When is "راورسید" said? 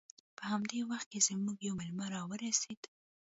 2.13-2.81